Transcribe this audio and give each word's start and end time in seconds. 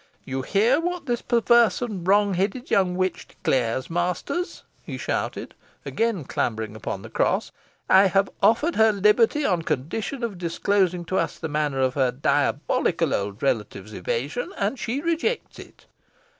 You 0.25 0.41
hear 0.41 0.79
what 0.81 1.05
this 1.05 1.21
perverse 1.21 1.79
and 1.79 2.07
wrong 2.07 2.33
headed 2.33 2.71
young 2.71 2.95
witch 2.95 3.27
declares, 3.27 3.87
masters," 3.87 4.63
he 4.81 4.97
shouted, 4.97 5.53
again 5.85 6.23
clambering 6.23 6.75
upon 6.75 7.03
the 7.03 7.09
cross. 7.11 7.51
"I 7.87 8.07
have 8.07 8.27
offered 8.41 8.77
her 8.77 8.91
liberty, 8.91 9.45
on 9.45 9.61
condition 9.61 10.23
of 10.23 10.39
disclosing 10.39 11.05
to 11.05 11.19
us 11.19 11.37
the 11.37 11.49
manner 11.49 11.81
of 11.81 11.93
her 11.93 12.09
diabolical 12.11 13.13
old 13.13 13.43
relative's 13.43 13.93
evasion, 13.93 14.51
and 14.57 14.79
she 14.79 15.01
rejects 15.01 15.59
it." 15.59 15.85